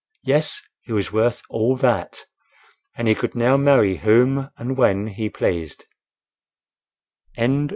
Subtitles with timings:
[0.23, 2.25] Yes, he was worth all that!
[2.97, 5.85] and he could now marry whom and when he pleased.